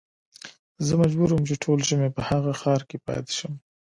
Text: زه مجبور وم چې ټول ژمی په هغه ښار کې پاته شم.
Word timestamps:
زه 0.85 0.93
مجبور 1.01 1.29
وم 1.31 1.43
چې 1.49 1.55
ټول 1.63 1.79
ژمی 1.89 2.09
په 2.15 2.21
هغه 2.29 2.51
ښار 2.61 2.81
کې 2.89 2.97
پاته 3.05 3.31
شم. 3.37 3.53